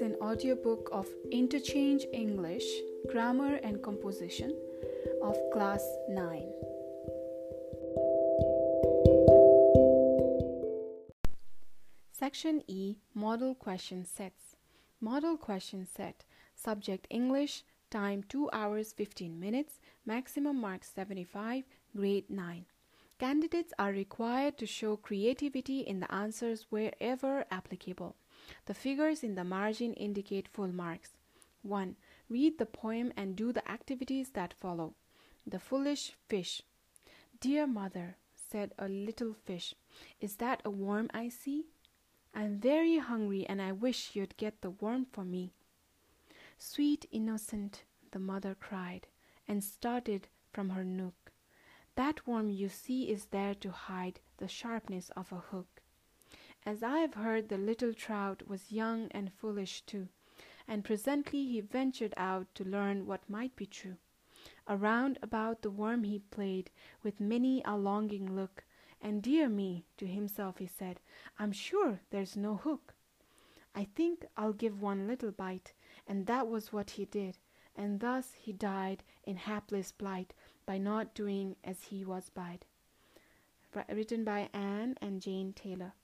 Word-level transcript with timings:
an 0.00 0.16
audiobook 0.22 0.88
of 0.92 1.06
Interchange 1.30 2.06
English, 2.12 2.64
Grammar 3.10 3.56
and 3.56 3.82
Composition 3.82 4.56
of 5.22 5.36
Class 5.52 5.84
9. 6.08 6.48
Section 12.12 12.62
E 12.66 12.96
Model 13.14 13.54
Question 13.54 14.04
Sets. 14.04 14.56
Model 15.00 15.36
Question 15.36 15.86
Set. 15.86 16.24
Subject 16.54 17.06
English. 17.10 17.64
Time 17.90 18.22
2 18.28 18.50
hours 18.52 18.92
15 18.92 19.38
minutes. 19.38 19.80
Maximum 20.06 20.60
marks 20.60 20.90
75. 20.94 21.64
Grade 21.94 22.30
9. 22.30 22.64
Candidates 23.18 23.74
are 23.78 23.92
required 23.92 24.56
to 24.56 24.66
show 24.66 24.96
creativity 24.96 25.80
in 25.80 26.00
the 26.00 26.10
answers 26.10 26.66
wherever 26.70 27.44
applicable. 27.50 28.16
The 28.66 28.74
figures 28.74 29.22
in 29.22 29.34
the 29.34 29.44
margin 29.44 29.94
indicate 29.94 30.48
full 30.48 30.72
marks. 30.72 31.16
1. 31.62 31.96
Read 32.28 32.58
the 32.58 32.66
poem 32.66 33.12
and 33.16 33.36
do 33.36 33.52
the 33.52 33.68
activities 33.70 34.30
that 34.30 34.54
follow. 34.54 34.94
The 35.46 35.58
Foolish 35.58 36.12
Fish. 36.28 36.62
Dear 37.40 37.66
mother, 37.66 38.16
said 38.34 38.74
a 38.78 38.88
little 38.88 39.32
fish, 39.32 39.74
is 40.20 40.36
that 40.36 40.60
a 40.64 40.70
worm 40.70 41.08
I 41.14 41.28
see? 41.28 41.66
I'm 42.34 42.58
very 42.58 42.98
hungry 42.98 43.46
and 43.46 43.60
I 43.62 43.72
wish 43.72 44.14
you'd 44.14 44.36
get 44.36 44.60
the 44.60 44.70
worm 44.70 45.06
for 45.10 45.24
me. 45.24 45.52
Sweet 46.58 47.06
innocent, 47.10 47.84
the 48.10 48.18
mother 48.18 48.54
cried, 48.54 49.06
and 49.48 49.64
started 49.64 50.28
from 50.52 50.70
her 50.70 50.84
nook. 50.84 51.32
That 51.96 52.26
worm 52.26 52.50
you 52.50 52.68
see 52.68 53.10
is 53.10 53.26
there 53.26 53.54
to 53.56 53.70
hide 53.70 54.20
the 54.36 54.48
sharpness 54.48 55.10
of 55.16 55.32
a 55.32 55.36
hook. 55.36 55.79
As 56.66 56.82
I 56.82 56.98
have 56.98 57.14
heard, 57.14 57.48
the 57.48 57.56
little 57.56 57.94
trout 57.94 58.46
was 58.46 58.70
young 58.70 59.08
and 59.12 59.32
foolish 59.32 59.80
too, 59.82 60.08
and 60.68 60.84
presently 60.84 61.46
he 61.46 61.60
ventured 61.60 62.12
out 62.16 62.54
to 62.54 62.64
learn 62.64 63.06
what 63.06 63.28
might 63.30 63.56
be 63.56 63.66
true. 63.66 63.96
Around 64.68 65.18
about 65.22 65.62
the 65.62 65.70
worm 65.70 66.04
he 66.04 66.18
played, 66.18 66.70
with 67.02 67.18
many 67.18 67.62
a 67.64 67.76
longing 67.76 68.36
look, 68.36 68.64
and 69.00 69.22
dear 69.22 69.48
me, 69.48 69.86
to 69.96 70.06
himself 70.06 70.58
he 70.58 70.66
said, 70.66 71.00
I'm 71.38 71.52
sure 71.52 72.00
there's 72.10 72.36
no 72.36 72.56
hook. 72.56 72.94
I 73.74 73.84
think 73.84 74.26
I'll 74.36 74.52
give 74.52 74.82
one 74.82 75.06
little 75.06 75.32
bite, 75.32 75.72
and 76.06 76.26
that 76.26 76.46
was 76.46 76.72
what 76.72 76.90
he 76.90 77.06
did, 77.06 77.38
and 77.74 78.00
thus 78.00 78.34
he 78.34 78.52
died 78.52 79.02
in 79.24 79.36
hapless 79.36 79.92
plight 79.92 80.34
by 80.66 80.76
not 80.76 81.14
doing 81.14 81.56
as 81.64 81.84
he 81.84 82.04
was 82.04 82.28
bid. 82.30 82.66
Written 83.88 84.24
by 84.24 84.50
Ann 84.52 84.98
and 85.00 85.22
Jane 85.22 85.52
Taylor. 85.52 85.94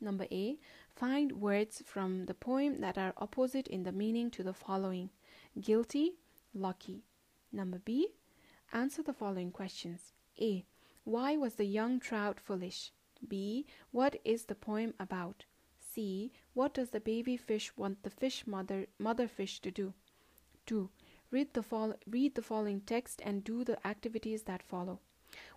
Number 0.00 0.26
A. 0.30 0.58
Find 0.94 1.40
words 1.40 1.82
from 1.84 2.26
the 2.26 2.34
poem 2.34 2.80
that 2.80 2.98
are 2.98 3.14
opposite 3.16 3.66
in 3.68 3.82
the 3.82 3.92
meaning 3.92 4.30
to 4.32 4.42
the 4.42 4.52
following 4.52 5.10
guilty, 5.60 6.12
lucky. 6.54 7.02
Number 7.52 7.78
B. 7.78 8.08
Answer 8.72 9.02
the 9.02 9.12
following 9.12 9.50
questions. 9.50 10.12
A. 10.40 10.64
Why 11.04 11.36
was 11.36 11.54
the 11.54 11.64
young 11.64 12.00
trout 12.00 12.40
foolish? 12.40 12.90
B. 13.26 13.66
What 13.90 14.20
is 14.24 14.44
the 14.44 14.54
poem 14.54 14.92
about? 15.00 15.44
C. 15.78 16.32
What 16.52 16.74
does 16.74 16.90
the 16.90 17.00
baby 17.00 17.36
fish 17.36 17.74
want 17.76 18.02
the 18.02 18.10
fish 18.10 18.46
mother 18.46 18.86
mother 18.98 19.28
fish 19.28 19.60
to 19.60 19.70
do? 19.70 19.94
2. 20.66 20.90
Read 21.30 21.54
the, 21.54 21.62
fol- 21.62 21.94
read 22.06 22.34
the 22.34 22.42
following 22.42 22.80
text 22.80 23.22
and 23.24 23.42
do 23.42 23.64
the 23.64 23.84
activities 23.86 24.42
that 24.42 24.62
follow. 24.62 25.00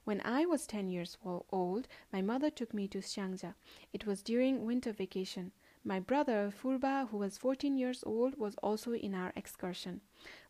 When 0.04 0.22
I 0.26 0.46
was 0.46 0.66
10 0.66 0.90
years 0.90 1.18
old, 1.52 1.88
my 2.12 2.22
mother 2.22 2.50
took 2.50 2.74
me 2.74 2.88
to 2.88 3.00
Syangja. 3.00 3.54
It 3.94 4.06
was 4.06 4.24
during 4.24 4.66
winter 4.66 4.92
vacation. 4.92 5.52
My 5.84 6.00
brother, 6.00 6.52
Furba, 6.52 7.08
who 7.10 7.18
was 7.18 7.38
14 7.38 7.78
years 7.78 8.04
old, 8.06 8.38
was 8.38 8.56
also 8.64 8.94
in 8.94 9.14
our 9.14 9.32
excursion. 9.36 10.02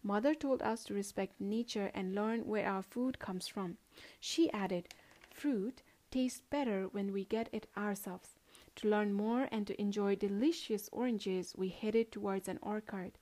Mother 0.01 0.33
told 0.33 0.61
us 0.61 0.83
to 0.85 0.93
respect 0.93 1.39
nature 1.39 1.91
and 1.93 2.15
learn 2.15 2.47
where 2.47 2.67
our 2.67 2.81
food 2.81 3.19
comes 3.19 3.47
from. 3.47 3.77
She 4.19 4.51
added, 4.51 4.87
Fruit 5.29 5.83
tastes 6.09 6.41
better 6.49 6.87
when 6.87 7.13
we 7.13 7.25
get 7.25 7.49
it 7.51 7.67
ourselves. 7.77 8.35
To 8.77 8.89
learn 8.89 9.13
more 9.13 9.49
and 9.51 9.67
to 9.67 9.79
enjoy 9.79 10.15
delicious 10.15 10.89
oranges, 10.91 11.53
we 11.57 11.69
headed 11.69 12.11
towards 12.11 12.47
an 12.47 12.59
orchard. 12.61 13.17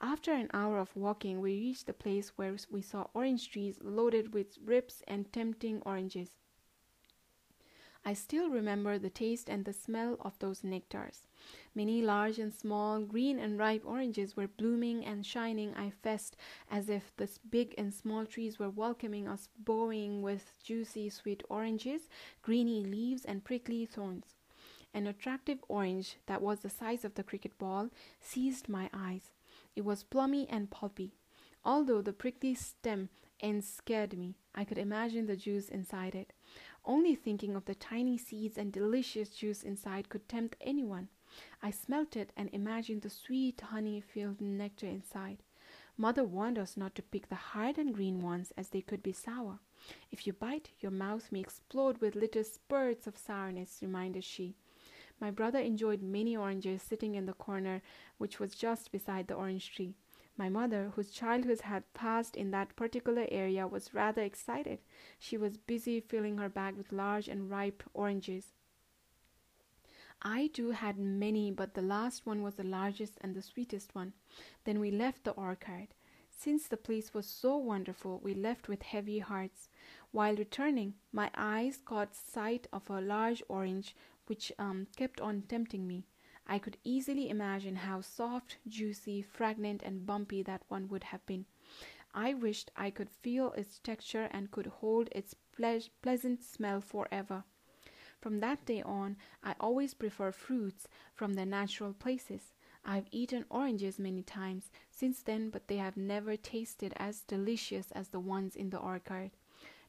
After 0.00 0.32
an 0.32 0.50
hour 0.52 0.78
of 0.78 0.94
walking, 0.94 1.40
we 1.40 1.58
reached 1.58 1.86
the 1.86 1.92
place 1.92 2.36
where 2.36 2.54
we 2.70 2.82
saw 2.82 3.08
orange 3.14 3.50
trees 3.50 3.78
loaded 3.82 4.34
with 4.34 4.58
ripe 4.62 4.90
and 5.08 5.32
tempting 5.32 5.82
oranges. 5.86 6.30
I 8.04 8.12
still 8.12 8.50
remember 8.50 8.98
the 8.98 9.10
taste 9.10 9.48
and 9.48 9.64
the 9.64 9.72
smell 9.72 10.16
of 10.20 10.38
those 10.38 10.62
nectars. 10.62 11.26
Many 11.74 12.02
large 12.02 12.38
and 12.38 12.54
small, 12.54 13.00
green 13.00 13.40
and 13.40 13.58
ripe 13.58 13.84
oranges 13.84 14.36
were 14.36 14.46
blooming 14.46 15.04
and 15.04 15.26
shining 15.26 15.74
I 15.74 15.90
fest 15.90 16.36
as 16.70 16.88
if 16.88 17.16
the 17.16 17.28
big 17.50 17.74
and 17.76 17.92
small 17.92 18.24
trees 18.24 18.60
were 18.60 18.70
welcoming 18.70 19.26
us, 19.26 19.48
bowing 19.58 20.22
with 20.22 20.58
juicy, 20.62 21.10
sweet 21.10 21.42
oranges, 21.48 22.08
greeny 22.42 22.84
leaves, 22.84 23.24
and 23.24 23.42
prickly 23.42 23.86
thorns. 23.86 24.36
An 24.94 25.08
attractive 25.08 25.64
orange 25.66 26.16
that 26.26 26.42
was 26.42 26.60
the 26.60 26.70
size 26.70 27.04
of 27.04 27.14
the 27.14 27.24
cricket 27.24 27.58
ball 27.58 27.90
seized 28.20 28.68
my 28.68 28.88
eyes. 28.92 29.32
It 29.76 29.84
was 29.84 30.02
plummy 30.02 30.48
and 30.48 30.70
pulpy. 30.70 31.12
Although 31.64 32.00
the 32.00 32.14
prickly 32.14 32.54
stem 32.54 33.10
ends 33.40 33.68
scared 33.68 34.16
me, 34.16 34.36
I 34.54 34.64
could 34.64 34.78
imagine 34.78 35.26
the 35.26 35.36
juice 35.36 35.68
inside 35.68 36.14
it. 36.14 36.32
Only 36.84 37.14
thinking 37.14 37.54
of 37.54 37.66
the 37.66 37.74
tiny 37.74 38.16
seeds 38.16 38.56
and 38.56 38.72
delicious 38.72 39.28
juice 39.28 39.62
inside 39.62 40.08
could 40.08 40.28
tempt 40.28 40.56
anyone. 40.60 41.08
I 41.62 41.70
smelt 41.72 42.16
it 42.16 42.32
and 42.36 42.48
imagined 42.52 43.02
the 43.02 43.10
sweet 43.10 43.60
honey 43.60 44.00
filled 44.00 44.40
nectar 44.40 44.86
inside. 44.86 45.42
Mother 45.98 46.24
warned 46.24 46.58
us 46.58 46.76
not 46.76 46.94
to 46.94 47.02
pick 47.02 47.28
the 47.28 47.34
hard 47.34 47.76
and 47.78 47.94
green 47.94 48.22
ones 48.22 48.52
as 48.56 48.68
they 48.68 48.80
could 48.80 49.02
be 49.02 49.12
sour. 49.12 49.58
If 50.10 50.26
you 50.26 50.32
bite, 50.32 50.70
your 50.80 50.92
mouth 50.92 51.30
may 51.30 51.40
explode 51.40 51.98
with 51.98 52.14
little 52.14 52.44
spurts 52.44 53.06
of 53.06 53.18
sourness, 53.18 53.78
reminded 53.82 54.24
she. 54.24 54.56
My 55.20 55.30
brother 55.30 55.58
enjoyed 55.58 56.02
many 56.02 56.36
oranges 56.36 56.82
sitting 56.82 57.14
in 57.14 57.26
the 57.26 57.32
corner 57.32 57.82
which 58.18 58.38
was 58.38 58.54
just 58.54 58.92
beside 58.92 59.28
the 59.28 59.34
orange 59.34 59.74
tree. 59.74 59.94
My 60.36 60.50
mother, 60.50 60.92
whose 60.94 61.10
childhood 61.10 61.62
had 61.62 61.92
passed 61.94 62.36
in 62.36 62.50
that 62.50 62.76
particular 62.76 63.26
area, 63.30 63.66
was 63.66 63.94
rather 63.94 64.22
excited. 64.22 64.80
She 65.18 65.38
was 65.38 65.56
busy 65.56 66.00
filling 66.00 66.36
her 66.36 66.50
bag 66.50 66.76
with 66.76 66.92
large 66.92 67.26
and 67.26 67.50
ripe 67.50 67.82
oranges. 67.94 68.52
I 70.20 70.48
too 70.48 70.72
had 70.72 70.98
many, 70.98 71.50
but 71.50 71.74
the 71.74 71.82
last 71.82 72.26
one 72.26 72.42
was 72.42 72.56
the 72.56 72.64
largest 72.64 73.14
and 73.22 73.34
the 73.34 73.42
sweetest 73.42 73.94
one. 73.94 74.12
Then 74.64 74.80
we 74.80 74.90
left 74.90 75.24
the 75.24 75.32
orchard. 75.32 75.88
Since 76.30 76.68
the 76.68 76.76
place 76.76 77.14
was 77.14 77.26
so 77.26 77.56
wonderful, 77.56 78.20
we 78.22 78.34
left 78.34 78.68
with 78.68 78.82
heavy 78.82 79.20
hearts. 79.20 79.70
While 80.10 80.36
returning, 80.36 80.94
my 81.12 81.30
eyes 81.34 81.80
caught 81.82 82.14
sight 82.14 82.66
of 82.72 82.90
a 82.90 83.00
large 83.00 83.42
orange 83.48 83.96
which 84.26 84.52
um, 84.58 84.86
kept 84.96 85.20
on 85.20 85.42
tempting 85.42 85.86
me. 85.86 86.04
I 86.46 86.58
could 86.58 86.76
easily 86.84 87.28
imagine 87.28 87.76
how 87.76 88.00
soft, 88.00 88.58
juicy, 88.68 89.22
fragrant, 89.22 89.82
and 89.82 90.06
bumpy 90.06 90.42
that 90.44 90.62
one 90.68 90.88
would 90.88 91.04
have 91.04 91.24
been. 91.26 91.46
I 92.14 92.34
wished 92.34 92.70
I 92.76 92.90
could 92.90 93.10
feel 93.10 93.52
its 93.52 93.78
texture 93.78 94.28
and 94.30 94.50
could 94.50 94.66
hold 94.66 95.08
its 95.12 95.34
ple- 95.52 95.80
pleasant 96.02 96.42
smell 96.42 96.80
forever. 96.80 97.44
From 98.20 98.40
that 98.40 98.64
day 98.64 98.82
on, 98.82 99.16
I 99.42 99.54
always 99.60 99.92
prefer 99.94 100.32
fruits 100.32 100.88
from 101.14 101.34
their 101.34 101.46
natural 101.46 101.92
places. 101.92 102.52
I've 102.84 103.08
eaten 103.10 103.44
oranges 103.50 103.98
many 103.98 104.22
times 104.22 104.70
since 104.90 105.22
then, 105.22 105.50
but 105.50 105.68
they 105.68 105.76
have 105.76 105.96
never 105.96 106.36
tasted 106.36 106.94
as 106.96 107.22
delicious 107.22 107.90
as 107.92 108.08
the 108.08 108.20
ones 108.20 108.56
in 108.56 108.70
the 108.70 108.78
orchard. 108.78 109.32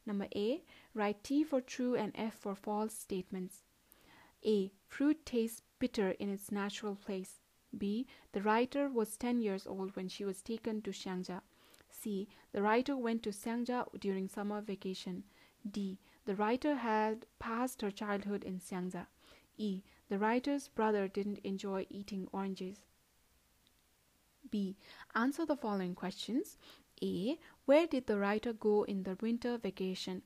Number 0.05 0.27
A. 0.35 0.63
Write 0.93 1.23
T 1.23 1.43
for 1.43 1.61
true 1.61 1.95
and 1.95 2.11
F 2.15 2.33
for 2.33 2.55
false 2.55 2.93
statements. 2.93 3.63
A. 4.45 4.71
Fruit 4.87 5.25
tastes 5.25 5.61
bitter 5.79 6.11
in 6.11 6.29
its 6.29 6.51
natural 6.51 6.95
place. 6.95 7.41
B. 7.77 8.07
The 8.31 8.41
writer 8.41 8.89
was 8.89 9.17
10 9.17 9.41
years 9.41 9.67
old 9.67 9.95
when 9.95 10.07
she 10.07 10.23
was 10.25 10.41
taken 10.41 10.81
to 10.83 10.91
Syangja. 10.91 11.41
C. 11.89 12.27
The 12.51 12.61
writer 12.61 12.95
went 12.95 13.23
to 13.23 13.31
Syangja 13.31 13.87
during 13.99 14.27
summer 14.27 14.61
vacation. 14.61 15.23
D. 15.69 15.99
The 16.25 16.35
writer 16.35 16.75
had 16.75 17.25
passed 17.39 17.81
her 17.81 17.91
childhood 17.91 18.43
in 18.43 18.59
Syangja. 18.59 19.07
E. 19.57 19.83
The 20.09 20.19
writer's 20.19 20.67
brother 20.67 21.07
didn't 21.07 21.39
enjoy 21.39 21.87
eating 21.89 22.27
oranges. 22.31 22.85
B. 24.49 24.77
Answer 25.15 25.45
the 25.45 25.57
following 25.57 25.95
questions. 25.95 26.57
A. 27.01 27.37
Where 27.65 27.87
did 27.87 28.07
the 28.07 28.17
writer 28.17 28.53
go 28.53 28.83
in 28.83 29.03
the 29.03 29.17
winter 29.19 29.57
vacation? 29.57 30.21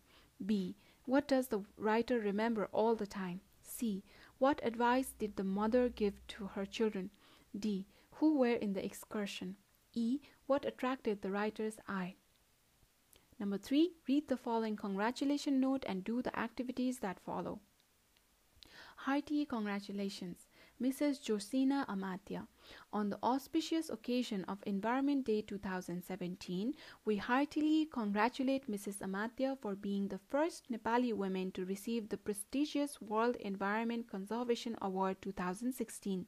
B. 0.45 0.75
What 1.05 1.27
does 1.27 1.47
the 1.47 1.63
writer 1.77 2.19
remember 2.19 2.67
all 2.71 2.95
the 2.95 3.07
time? 3.07 3.41
C. 3.81 4.03
What 4.37 4.61
advice 4.63 5.15
did 5.17 5.37
the 5.37 5.43
mother 5.43 5.89
give 5.89 6.13
to 6.27 6.45
her 6.53 6.67
children? 6.67 7.09
D. 7.57 7.87
Who 8.17 8.37
were 8.37 8.53
in 8.53 8.73
the 8.73 8.85
excursion? 8.85 9.55
E. 9.91 10.19
What 10.45 10.65
attracted 10.65 11.23
the 11.23 11.31
writer's 11.31 11.79
eye? 11.87 12.17
Number 13.39 13.57
three, 13.57 13.93
read 14.07 14.27
the 14.27 14.37
following 14.37 14.75
congratulation 14.75 15.59
note 15.59 15.83
and 15.87 16.03
do 16.03 16.21
the 16.21 16.37
activities 16.37 16.99
that 16.99 17.19
follow. 17.19 17.59
Hearty 18.97 19.47
congratulations. 19.47 20.45
Mrs. 20.81 21.21
Josina 21.23 21.85
Amatya. 21.87 22.47
On 22.91 23.09
the 23.09 23.19
auspicious 23.21 23.89
occasion 23.89 24.43
of 24.45 24.57
Environment 24.65 25.23
Day 25.23 25.41
2017, 25.41 26.73
we 27.05 27.17
heartily 27.17 27.85
congratulate 27.85 28.69
Mrs. 28.69 28.99
Amatya 29.01 29.57
for 29.59 29.75
being 29.75 30.07
the 30.07 30.19
first 30.29 30.71
Nepali 30.71 31.13
woman 31.13 31.51
to 31.51 31.65
receive 31.65 32.09
the 32.09 32.17
prestigious 32.17 32.99
World 32.99 33.35
Environment 33.35 34.09
Conservation 34.09 34.75
Award 34.81 35.21
2016. 35.21 36.25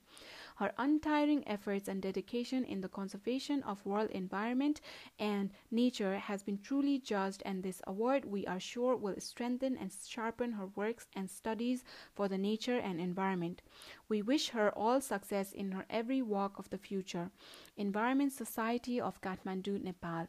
Her 0.55 0.73
untiring 0.77 1.47
efforts 1.47 1.87
and 1.87 2.01
dedication 2.01 2.63
in 2.63 2.81
the 2.81 2.89
conservation 2.89 3.63
of 3.63 3.85
world 3.85 4.09
environment 4.11 4.81
and 5.19 5.51
nature 5.71 6.17
has 6.17 6.43
been 6.43 6.59
truly 6.59 6.99
judged 6.99 7.41
and 7.45 7.63
this 7.63 7.81
award 7.87 8.25
we 8.25 8.45
are 8.45 8.59
sure 8.59 8.95
will 8.95 9.19
strengthen 9.19 9.77
and 9.77 9.91
sharpen 10.07 10.53
her 10.53 10.67
works 10.67 11.07
and 11.15 11.29
studies 11.29 11.83
for 12.13 12.27
the 12.27 12.37
nature 12.37 12.77
and 12.77 12.99
environment. 12.99 13.61
We 14.09 14.21
wish 14.21 14.49
her 14.49 14.71
all 14.77 15.01
success 15.01 15.51
in 15.53 15.71
her 15.71 15.85
every 15.89 16.21
walk 16.21 16.59
of 16.59 16.69
the 16.69 16.77
future. 16.77 17.31
Environment 17.77 18.31
Society 18.31 19.01
of 19.01 19.21
Kathmandu, 19.21 19.83
Nepal. 19.83 20.27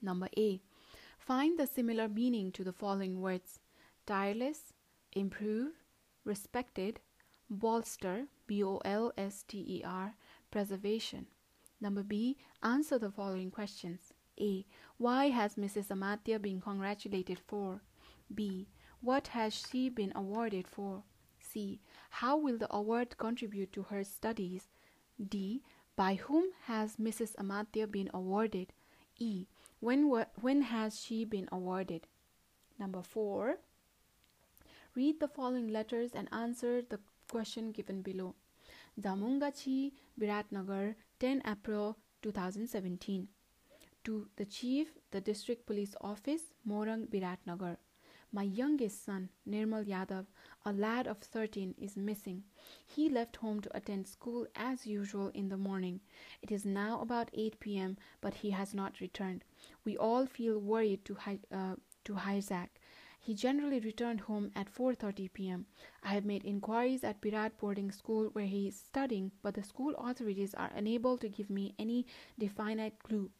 Number 0.00 0.28
A. 0.36 0.60
Find 1.18 1.58
the 1.58 1.66
similar 1.66 2.08
meaning 2.08 2.50
to 2.52 2.64
the 2.64 2.72
following 2.72 3.20
words 3.20 3.60
tireless, 4.06 4.72
improve, 5.12 5.72
respected, 6.24 7.00
bolster, 7.48 8.26
B 8.52 8.62
O 8.62 8.82
L 8.84 9.14
S 9.16 9.44
T 9.48 9.64
E 9.66 9.82
R, 9.82 10.14
preservation. 10.50 11.26
Number 11.80 12.02
B, 12.02 12.36
answer 12.62 12.98
the 12.98 13.10
following 13.10 13.50
questions. 13.50 14.12
A. 14.38 14.66
Why 14.98 15.30
has 15.30 15.54
Mrs. 15.54 15.88
Amatya 15.88 16.38
been 16.38 16.60
congratulated 16.60 17.38
for? 17.38 17.80
B. 18.34 18.68
What 19.00 19.28
has 19.28 19.54
she 19.54 19.88
been 19.88 20.12
awarded 20.14 20.68
for? 20.68 21.02
C. 21.38 21.80
How 22.10 22.36
will 22.36 22.58
the 22.58 22.70
award 22.70 23.16
contribute 23.16 23.72
to 23.72 23.84
her 23.84 24.04
studies? 24.04 24.68
D. 25.18 25.62
By 25.96 26.16
whom 26.16 26.50
has 26.66 26.96
Mrs. 26.96 27.34
Amatya 27.36 27.90
been 27.90 28.10
awarded? 28.12 28.74
E. 29.18 29.46
When, 29.80 30.10
when 30.42 30.60
has 30.60 31.00
she 31.00 31.24
been 31.24 31.48
awarded? 31.50 32.06
Number 32.78 33.00
4. 33.00 33.56
Read 34.94 35.20
the 35.20 35.28
following 35.28 35.68
letters 35.68 36.10
and 36.12 36.28
answer 36.30 36.82
the 36.82 37.00
question 37.28 37.72
given 37.72 38.02
below. 38.02 38.34
Damungachi, 39.00 39.92
Biratnagar, 40.20 40.94
10 41.18 41.42
April 41.46 41.96
2017. 42.22 43.28
To 44.04 44.28
the 44.36 44.44
Chief, 44.44 44.88
the 45.10 45.20
District 45.20 45.64
Police 45.66 45.94
Office, 46.00 46.42
Morang, 46.68 47.08
Biratnagar. 47.08 47.76
My 48.34 48.42
youngest 48.44 49.04
son, 49.04 49.28
Nirmal 49.48 49.84
Yadav, 49.84 50.24
a 50.64 50.72
lad 50.72 51.06
of 51.06 51.18
13, 51.18 51.74
is 51.78 51.96
missing. 51.96 52.44
He 52.86 53.10
left 53.10 53.36
home 53.36 53.60
to 53.60 53.76
attend 53.76 54.08
school 54.08 54.46
as 54.56 54.86
usual 54.86 55.28
in 55.34 55.50
the 55.50 55.58
morning. 55.58 56.00
It 56.40 56.50
is 56.50 56.64
now 56.64 57.00
about 57.02 57.30
8 57.34 57.60
p.m., 57.60 57.98
but 58.22 58.34
he 58.34 58.50
has 58.50 58.72
not 58.72 59.00
returned. 59.00 59.44
We 59.84 59.98
all 59.98 60.24
feel 60.24 60.58
worried 60.58 61.04
to, 61.04 61.16
uh, 61.52 61.76
to 62.04 62.12
Hijack. 62.14 62.68
He 63.24 63.34
generally 63.34 63.78
returned 63.78 64.22
home 64.22 64.50
at 64.56 64.74
4:30 64.74 65.32
p.m. 65.32 65.66
I 66.02 66.08
have 66.14 66.24
made 66.24 66.44
inquiries 66.44 67.04
at 67.04 67.20
Pirat 67.20 67.56
boarding 67.56 67.92
school 67.92 68.30
where 68.32 68.46
he 68.46 68.66
is 68.66 68.74
studying, 68.76 69.30
but 69.42 69.54
the 69.54 69.62
school 69.62 69.94
authorities 69.94 70.54
are 70.54 70.72
unable 70.74 71.16
to 71.18 71.28
give 71.28 71.48
me 71.48 71.72
any 71.78 72.04
definite 72.36 73.00
clue. 73.00 73.30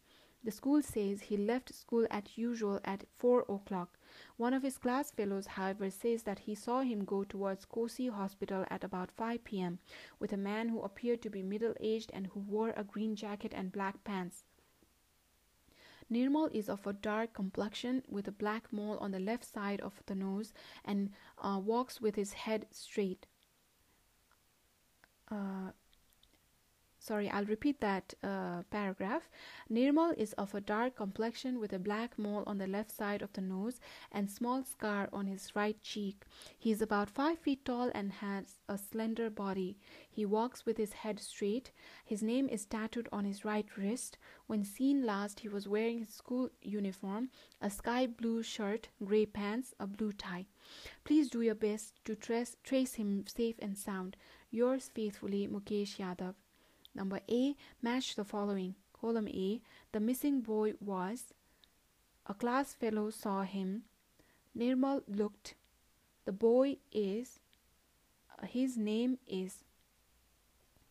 The 0.44 0.52
school 0.52 0.82
says 0.82 1.22
he 1.22 1.36
left 1.36 1.74
school 1.74 2.06
as 2.12 2.38
usual 2.38 2.78
at 2.84 3.08
4 3.18 3.44
o'clock. 3.48 3.98
One 4.36 4.54
of 4.54 4.62
his 4.62 4.78
class 4.78 5.10
fellows, 5.10 5.48
however, 5.48 5.90
says 5.90 6.22
that 6.22 6.38
he 6.38 6.54
saw 6.54 6.82
him 6.82 7.04
go 7.04 7.24
towards 7.24 7.66
Kosi 7.66 8.08
Hospital 8.08 8.64
at 8.70 8.84
about 8.84 9.10
5 9.10 9.42
p.m. 9.42 9.80
with 10.20 10.32
a 10.32 10.36
man 10.36 10.68
who 10.68 10.80
appeared 10.82 11.22
to 11.22 11.30
be 11.30 11.42
middle 11.42 11.74
aged 11.80 12.12
and 12.14 12.28
who 12.28 12.38
wore 12.38 12.72
a 12.76 12.84
green 12.84 13.16
jacket 13.16 13.52
and 13.52 13.72
black 13.72 14.04
pants. 14.04 14.44
Nirmal 16.12 16.50
is 16.52 16.68
of 16.68 16.86
a 16.86 16.92
dark 16.92 17.32
complexion 17.32 18.02
with 18.08 18.28
a 18.28 18.32
black 18.32 18.72
mole 18.72 18.98
on 18.98 19.12
the 19.12 19.18
left 19.18 19.44
side 19.44 19.80
of 19.80 20.02
the 20.06 20.14
nose 20.14 20.52
and 20.84 21.10
uh, 21.38 21.58
walks 21.64 22.00
with 22.00 22.16
his 22.16 22.34
head 22.34 22.66
straight. 22.70 23.26
Uh, 25.30 25.72
sorry, 27.02 27.28
I'll 27.28 27.44
repeat 27.44 27.80
that 27.80 28.14
uh, 28.22 28.62
paragraph. 28.70 29.28
Nirmal 29.70 30.16
is 30.16 30.32
of 30.34 30.54
a 30.54 30.60
dark 30.60 30.96
complexion 30.96 31.58
with 31.58 31.72
a 31.72 31.78
black 31.78 32.18
mole 32.18 32.44
on 32.46 32.58
the 32.58 32.66
left 32.66 32.92
side 32.92 33.22
of 33.22 33.32
the 33.32 33.40
nose 33.40 33.80
and 34.12 34.30
small 34.30 34.62
scar 34.62 35.08
on 35.12 35.26
his 35.26 35.56
right 35.56 35.80
cheek. 35.82 36.24
He 36.58 36.70
is 36.70 36.80
about 36.80 37.10
five 37.10 37.38
feet 37.38 37.64
tall 37.64 37.90
and 37.94 38.12
has 38.12 38.60
a 38.68 38.78
slender 38.78 39.30
body. 39.30 39.76
He 40.08 40.24
walks 40.24 40.64
with 40.64 40.76
his 40.76 40.92
head 40.92 41.18
straight. 41.18 41.72
His 42.04 42.22
name 42.22 42.48
is 42.48 42.66
tattooed 42.66 43.08
on 43.10 43.24
his 43.24 43.44
right 43.44 43.66
wrist. 43.76 44.16
When 44.46 44.64
seen 44.64 45.04
last, 45.04 45.40
he 45.40 45.48
was 45.48 45.66
wearing 45.66 45.98
his 45.98 46.10
school 46.10 46.50
uniform, 46.62 47.30
a 47.60 47.70
sky 47.70 48.06
blue 48.06 48.42
shirt, 48.42 48.88
grey 49.04 49.26
pants, 49.26 49.74
a 49.80 49.86
blue 49.86 50.12
tie. 50.12 50.46
Please 51.04 51.28
do 51.28 51.40
your 51.42 51.54
best 51.56 52.04
to 52.04 52.14
trace, 52.14 52.56
trace 52.62 52.94
him 52.94 53.24
safe 53.26 53.56
and 53.58 53.76
sound. 53.76 54.16
Yours 54.50 54.90
faithfully, 54.94 55.48
Mukesh 55.48 55.96
Yadav. 55.96 56.34
Number 56.94 57.20
A, 57.30 57.56
match 57.80 58.14
the 58.16 58.24
following. 58.24 58.74
Column 58.92 59.28
A, 59.28 59.60
the 59.92 60.00
missing 60.00 60.40
boy 60.40 60.74
was. 60.80 61.32
A 62.26 62.34
class 62.34 62.74
fellow 62.74 63.10
saw 63.10 63.42
him. 63.42 63.82
Nirmal 64.56 65.02
looked. 65.08 65.54
The 66.24 66.32
boy 66.32 66.76
is. 66.92 67.40
His 68.44 68.76
name 68.76 69.18
is. 69.26 69.64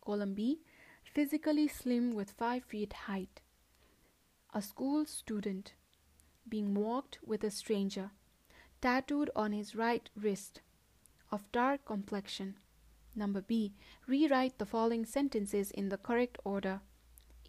Column 0.04 0.34
B, 0.34 0.60
physically 1.04 1.68
slim 1.68 2.14
with 2.14 2.32
5 2.32 2.64
feet 2.64 2.92
height. 2.92 3.40
A 4.52 4.60
school 4.60 5.04
student 5.06 5.74
being 6.48 6.74
walked 6.74 7.18
with 7.24 7.44
a 7.44 7.50
stranger, 7.50 8.10
tattooed 8.80 9.30
on 9.36 9.52
his 9.52 9.76
right 9.76 10.10
wrist, 10.16 10.60
of 11.30 11.50
dark 11.52 11.84
complexion. 11.84 12.56
Number 13.14 13.40
B. 13.42 13.74
Rewrite 14.06 14.58
the 14.58 14.66
following 14.66 15.04
sentences 15.04 15.70
in 15.70 15.88
the 15.88 15.98
correct 15.98 16.38
order. 16.44 16.80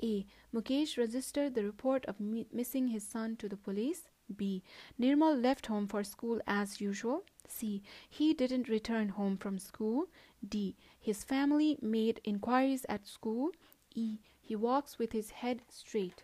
A. 0.01 0.25
Mukesh 0.53 0.97
registered 0.97 1.55
the 1.55 1.63
report 1.63 2.05
of 2.05 2.19
mi- 2.19 2.47
missing 2.51 2.89
his 2.89 3.07
son 3.07 3.35
to 3.37 3.47
the 3.47 3.55
police. 3.57 4.09
B. 4.35 4.63
Nirmal 4.99 5.41
left 5.41 5.67
home 5.67 5.87
for 5.87 6.03
school 6.03 6.41
as 6.47 6.81
usual. 6.81 7.23
C. 7.47 7.83
He 8.09 8.33
didn't 8.33 8.67
return 8.69 9.09
home 9.09 9.37
from 9.37 9.59
school. 9.59 10.07
D. 10.47 10.75
His 10.99 11.23
family 11.23 11.77
made 11.81 12.19
inquiries 12.23 12.85
at 12.89 13.07
school. 13.07 13.51
E. 13.95 14.19
He 14.41 14.55
walks 14.55 14.99
with 14.99 15.11
his 15.13 15.31
head 15.31 15.61
straight. 15.69 16.23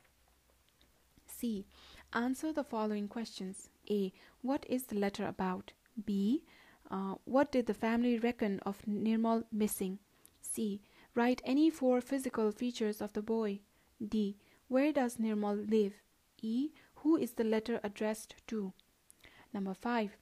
C. 1.28 1.66
Answer 2.12 2.52
the 2.52 2.63
following 2.63 3.08
questions. 3.08 3.70
A. 3.90 4.12
What 4.42 4.66
is 4.68 4.86
the 4.86 4.96
letter 4.96 5.25
about? 5.25 5.72
B. 6.06 6.44
Uh, 6.91 7.15
what 7.25 7.51
did 7.51 7.67
the 7.67 7.74
family 7.74 8.17
reckon 8.17 8.60
of 8.65 8.81
Nirmal 8.88 9.43
missing? 9.51 10.00
C. 10.41 10.81
Write 11.15 11.41
any 11.46 11.69
four 11.69 12.01
physical 12.01 12.51
features 12.51 13.01
of 13.01 13.13
the 13.13 13.22
boy. 13.22 13.60
D. 14.05 14.38
Where 14.67 14.91
does 14.91 15.17
Nirmal 15.17 15.69
live? 15.69 15.93
E. 16.41 16.72
Who 16.96 17.17
is 17.17 17.34
the 17.34 17.43
letter 17.43 17.79
addressed 17.84 18.36
to? 18.48 18.74
Number 19.53 19.74
5. 19.74 20.17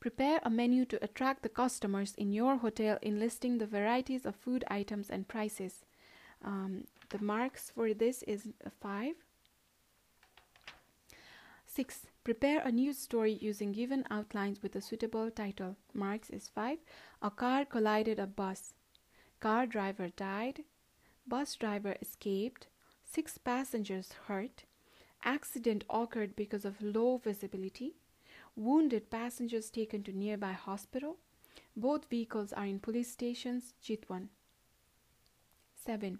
Prepare 0.00 0.40
a 0.44 0.50
menu 0.50 0.84
to 0.86 1.02
attract 1.02 1.42
the 1.42 1.48
customers 1.48 2.14
in 2.14 2.32
your 2.32 2.56
hotel 2.56 2.98
enlisting 3.02 3.58
the 3.58 3.66
varieties 3.66 4.24
of 4.24 4.36
food 4.36 4.64
items 4.68 5.10
and 5.10 5.26
prices. 5.26 5.84
Um, 6.44 6.84
the 7.08 7.18
marks 7.18 7.70
for 7.70 7.92
this 7.92 8.22
is 8.22 8.48
5. 8.80 9.14
6. 11.78 12.08
Prepare 12.24 12.60
a 12.64 12.72
news 12.72 12.98
story 12.98 13.38
using 13.40 13.70
given 13.70 14.04
outlines 14.10 14.64
with 14.64 14.74
a 14.74 14.80
suitable 14.80 15.30
title. 15.30 15.76
Marks 15.94 16.28
is 16.28 16.48
5. 16.48 16.78
A 17.22 17.30
car 17.30 17.64
collided 17.64 18.18
a 18.18 18.26
bus. 18.26 18.74
Car 19.38 19.64
driver 19.64 20.08
died. 20.08 20.64
Bus 21.24 21.54
driver 21.54 21.94
escaped. 22.02 22.66
Six 23.04 23.38
passengers 23.38 24.10
hurt. 24.26 24.64
Accident 25.22 25.84
occurred 25.88 26.34
because 26.34 26.64
of 26.64 26.82
low 26.82 27.18
visibility. 27.18 27.94
Wounded 28.56 29.08
passengers 29.08 29.70
taken 29.70 30.02
to 30.02 30.10
nearby 30.10 30.54
hospital. 30.54 31.18
Both 31.76 32.10
vehicles 32.10 32.52
are 32.52 32.66
in 32.66 32.80
police 32.80 33.12
stations, 33.12 33.74
Chitwan. 33.80 34.30
7. 35.76 36.18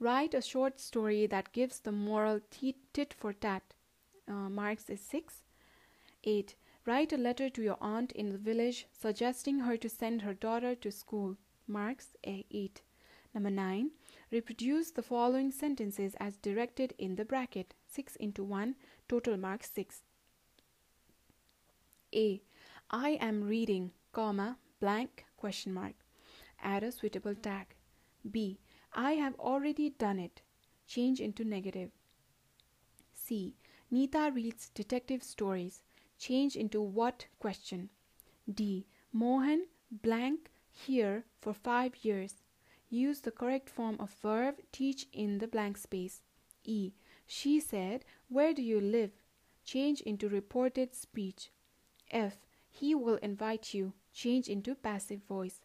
Write 0.00 0.34
a 0.34 0.42
short 0.42 0.80
story 0.80 1.28
that 1.28 1.52
gives 1.52 1.78
the 1.78 1.92
moral 1.92 2.40
tit 2.50 3.14
for 3.16 3.32
tat 3.32 3.74
uh, 4.28 4.48
marks 4.48 4.88
is 4.90 5.00
6. 5.00 5.42
8. 6.24 6.54
Write 6.86 7.12
a 7.12 7.16
letter 7.16 7.48
to 7.50 7.62
your 7.62 7.78
aunt 7.80 8.12
in 8.12 8.30
the 8.30 8.38
village 8.38 8.86
suggesting 8.92 9.60
her 9.60 9.76
to 9.76 9.88
send 9.88 10.22
her 10.22 10.34
daughter 10.34 10.74
to 10.74 10.90
school. 10.90 11.36
Marks 11.66 12.16
a 12.26 12.44
8. 12.50 12.82
Number 13.34 13.50
9. 13.50 13.90
Reproduce 14.30 14.90
the 14.90 15.02
following 15.02 15.50
sentences 15.50 16.14
as 16.18 16.36
directed 16.36 16.94
in 16.98 17.16
the 17.16 17.24
bracket. 17.24 17.74
6 17.86 18.16
into 18.16 18.42
1, 18.44 18.74
total 19.08 19.36
marks 19.36 19.70
6. 19.74 20.02
A. 22.14 22.42
I 22.90 23.10
am 23.20 23.44
reading, 23.44 23.92
comma, 24.12 24.56
blank, 24.80 25.26
question 25.36 25.72
mark. 25.74 25.94
Add 26.62 26.82
a 26.82 26.92
suitable 26.92 27.34
tag. 27.34 27.74
B. 28.30 28.58
I 28.92 29.12
have 29.12 29.34
already 29.38 29.90
done 29.90 30.18
it. 30.18 30.40
Change 30.86 31.20
into 31.20 31.44
negative. 31.44 31.90
C. 33.14 33.54
Nita 33.90 34.30
reads 34.34 34.68
detective 34.70 35.22
stories. 35.22 35.82
Change 36.18 36.56
into 36.56 36.80
what 36.80 37.26
question? 37.38 37.88
D. 38.52 38.86
Mohan 39.12 39.66
blank 39.90 40.50
here 40.70 41.24
for 41.40 41.54
five 41.54 42.04
years. 42.04 42.42
Use 42.90 43.20
the 43.20 43.30
correct 43.30 43.70
form 43.70 43.96
of 43.98 44.10
verb 44.10 44.56
teach 44.72 45.06
in 45.12 45.38
the 45.38 45.48
blank 45.48 45.76
space. 45.76 46.22
E. 46.64 46.92
She 47.26 47.60
said, 47.60 48.04
Where 48.28 48.52
do 48.52 48.62
you 48.62 48.80
live? 48.80 49.12
Change 49.64 50.00
into 50.02 50.28
reported 50.28 50.94
speech. 50.94 51.50
F. 52.10 52.46
He 52.70 52.94
will 52.94 53.16
invite 53.16 53.74
you. 53.74 53.92
Change 54.12 54.48
into 54.48 54.74
passive 54.74 55.22
voice. 55.24 55.60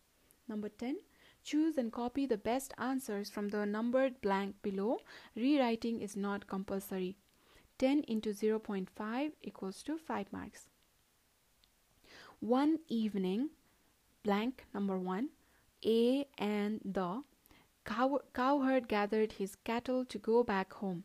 Number 0.47 0.69
10. 0.69 0.97
Choose 1.43 1.77
and 1.77 1.91
copy 1.91 2.25
the 2.25 2.37
best 2.37 2.73
answers 2.77 3.29
from 3.29 3.49
the 3.49 3.65
numbered 3.65 4.21
blank 4.21 4.55
below. 4.61 4.99
Rewriting 5.35 6.01
is 6.01 6.15
not 6.15 6.47
compulsory. 6.47 7.17
10 7.77 8.03
into 8.07 8.29
0.5 8.31 9.31
equals 9.41 9.83
to 9.83 9.97
5 9.97 10.31
marks. 10.31 10.69
One 12.39 12.79
evening, 12.87 13.49
blank 14.23 14.65
number 14.73 14.97
1, 14.97 15.29
A 15.85 16.27
and 16.37 16.81
the 16.83 17.23
cow- 17.85 18.21
cowherd 18.33 18.87
gathered 18.87 19.33
his 19.33 19.55
cattle 19.55 20.05
to 20.05 20.17
go 20.17 20.43
back 20.43 20.73
home. 20.73 21.03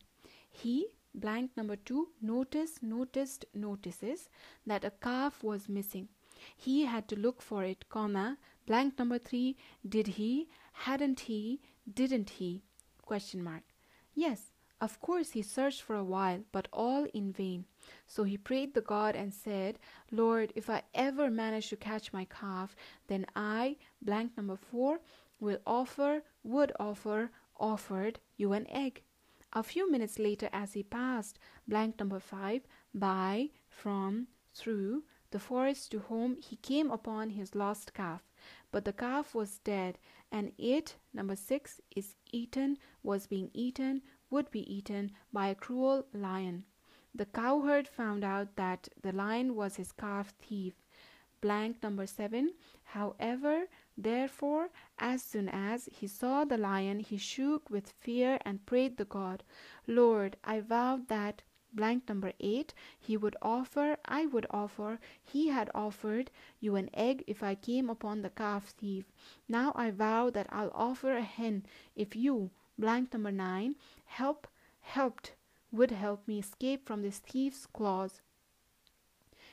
He, 0.50 0.88
blank 1.14 1.56
number 1.56 1.76
2, 1.76 2.08
noticed, 2.20 2.82
noticed, 2.82 3.44
notices 3.54 4.28
that 4.66 4.84
a 4.84 4.90
calf 4.90 5.42
was 5.42 5.68
missing. 5.68 6.08
He 6.56 6.84
had 6.84 7.08
to 7.08 7.16
look 7.16 7.42
for 7.42 7.64
it, 7.64 7.88
comma, 7.88 8.38
blank 8.66 8.98
number 8.98 9.18
3, 9.18 9.56
did 9.88 10.06
he, 10.18 10.48
hadn't 10.72 11.20
he, 11.20 11.60
didn't 11.92 12.30
he, 12.30 12.62
question 13.02 13.42
mark. 13.42 13.62
Yes, 14.14 14.47
of 14.80 15.00
course 15.00 15.30
he 15.30 15.42
searched 15.42 15.82
for 15.82 15.96
a 15.96 16.04
while, 16.04 16.44
but 16.52 16.68
all 16.72 17.04
in 17.12 17.32
vain. 17.32 17.64
So 18.06 18.24
he 18.24 18.36
prayed 18.38 18.74
the 18.74 18.80
God 18.80 19.16
and 19.16 19.34
said, 19.34 19.78
Lord, 20.10 20.52
if 20.54 20.70
I 20.70 20.82
ever 20.94 21.30
manage 21.30 21.68
to 21.70 21.76
catch 21.76 22.12
my 22.12 22.26
calf, 22.26 22.76
then 23.08 23.26
I, 23.34 23.76
blank 24.00 24.36
number 24.36 24.56
4, 24.56 25.00
will 25.40 25.58
offer, 25.66 26.22
would 26.42 26.72
offer, 26.78 27.30
offered 27.58 28.20
you 28.36 28.52
an 28.52 28.66
egg. 28.70 29.02
A 29.52 29.62
few 29.62 29.90
minutes 29.90 30.18
later, 30.18 30.48
as 30.52 30.74
he 30.74 30.82
passed, 30.82 31.38
blank 31.66 31.98
number 31.98 32.20
5, 32.20 32.62
by, 32.94 33.50
from, 33.68 34.28
through, 34.54 35.04
the 35.30 35.38
forest 35.38 35.90
to 35.90 36.00
home, 36.00 36.36
he 36.40 36.56
came 36.56 36.90
upon 36.90 37.30
his 37.30 37.54
lost 37.54 37.94
calf. 37.94 38.22
But 38.70 38.84
the 38.84 38.92
calf 38.92 39.34
was 39.34 39.58
dead, 39.58 39.98
and 40.30 40.52
it, 40.58 40.96
number 41.12 41.36
6, 41.36 41.80
is 41.96 42.14
eaten, 42.30 42.78
was 43.02 43.26
being 43.26 43.50
eaten, 43.52 44.02
would 44.30 44.50
be 44.50 44.72
eaten 44.72 45.12
by 45.32 45.48
a 45.48 45.54
cruel 45.54 46.06
lion. 46.12 46.64
The 47.14 47.26
cowherd 47.26 47.88
found 47.88 48.24
out 48.24 48.56
that 48.56 48.88
the 49.02 49.12
lion 49.12 49.54
was 49.54 49.76
his 49.76 49.92
calf 49.92 50.34
thief. 50.40 50.74
Blank 51.40 51.82
number 51.82 52.06
7. 52.06 52.52
However, 52.84 53.68
therefore, 53.96 54.70
as 54.98 55.22
soon 55.22 55.48
as 55.48 55.88
he 55.92 56.06
saw 56.06 56.44
the 56.44 56.58
lion, 56.58 57.00
he 57.00 57.16
shook 57.16 57.70
with 57.70 57.90
fear 58.00 58.38
and 58.44 58.66
prayed 58.66 58.96
the 58.96 59.04
God, 59.04 59.44
Lord, 59.86 60.36
I 60.44 60.60
vowed 60.60 61.08
that 61.08 61.42
blank 61.72 62.08
number 62.08 62.32
8 62.40 62.72
he 62.98 63.16
would 63.16 63.36
offer 63.42 63.98
i 64.06 64.24
would 64.24 64.46
offer 64.50 64.98
he 65.22 65.48
had 65.48 65.70
offered 65.74 66.30
you 66.60 66.76
an 66.76 66.88
egg 66.94 67.22
if 67.26 67.42
i 67.42 67.54
came 67.54 67.90
upon 67.90 68.22
the 68.22 68.30
calf 68.30 68.68
thief 68.78 69.12
now 69.48 69.72
i 69.74 69.90
vow 69.90 70.30
that 70.30 70.46
i'll 70.50 70.72
offer 70.72 71.12
a 71.12 71.22
hen 71.22 71.64
if 71.94 72.16
you 72.16 72.50
blank 72.78 73.12
number 73.12 73.32
9 73.32 73.74
help 74.06 74.46
helped 74.80 75.34
would 75.70 75.90
help 75.90 76.26
me 76.26 76.38
escape 76.38 76.86
from 76.86 77.02
this 77.02 77.18
thief's 77.18 77.66
claws. 77.66 78.20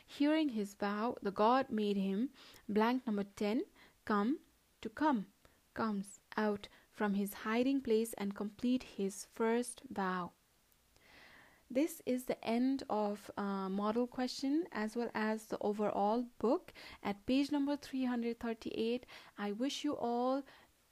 Hearing 0.05 0.49
his 0.49 0.73
vow 0.73 1.15
the 1.21 1.31
god 1.31 1.69
made 1.69 1.97
him 1.97 2.29
blank 2.69 3.05
number 3.05 3.25
10 3.35 3.63
come 4.05 4.39
to 4.81 4.89
come 4.89 5.25
comes 5.73 6.19
out 6.37 6.67
from 6.91 7.15
his 7.15 7.33
hiding 7.33 7.81
place 7.81 8.13
and 8.17 8.35
complete 8.35 8.83
his 8.83 9.27
first 9.33 9.81
vow. 9.91 10.31
This 11.69 12.01
is 12.05 12.25
the 12.25 12.41
end 12.45 12.83
of 12.89 13.31
uh, 13.37 13.67
model 13.69 14.05
question 14.05 14.65
as 14.71 14.95
well 14.95 15.09
as 15.15 15.45
the 15.47 15.57
overall 15.59 16.23
book. 16.39 16.71
At 17.03 17.25
page 17.25 17.51
number 17.51 17.75
338 17.75 19.05
i 19.37 19.51
wish 19.51 19.83
you 19.83 19.93
all 19.93 20.43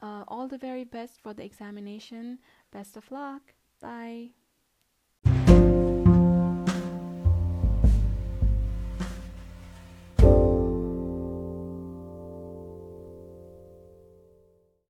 uh, 0.03 0.23
all 0.27 0.47
the 0.47 0.57
very 0.57 0.83
best 0.83 1.21
for 1.21 1.33
the 1.33 1.43
examination. 1.43 2.39
Best 2.71 2.97
of 2.97 3.09
luck. 3.11 3.53
Bye 3.81 4.42